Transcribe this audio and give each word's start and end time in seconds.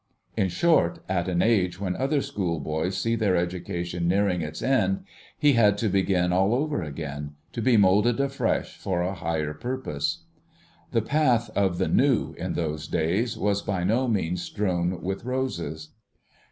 In 0.35 0.49
short, 0.49 0.97
at 1.07 1.27
an 1.27 1.43
age 1.43 1.79
when 1.79 1.95
other 1.95 2.23
schoolboys 2.23 2.97
see 2.97 3.15
their 3.15 3.35
education 3.35 4.07
nearing 4.07 4.41
its 4.41 4.63
end, 4.63 5.03
he 5.37 5.53
had 5.53 5.77
to 5.77 5.89
begin 5.89 6.33
all 6.33 6.55
over 6.55 6.81
again, 6.81 7.35
to 7.53 7.61
be 7.61 7.77
moulded 7.77 8.19
afresh 8.19 8.77
for 8.77 9.03
a 9.03 9.13
higher 9.13 9.53
purpose. 9.53 10.23
The 10.89 11.03
path 11.03 11.51
of 11.51 11.77
the 11.77 11.87
"New" 11.87 12.33
in 12.39 12.53
those 12.53 12.87
days 12.87 13.37
was 13.37 13.61
by 13.61 13.83
no 13.83 14.07
means 14.07 14.41
strewn 14.41 15.03
with 15.03 15.23
roses. 15.23 15.89